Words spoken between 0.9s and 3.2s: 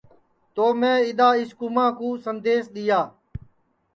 اِدؔا میں اِس کُوماں کُو سندیس دؔیا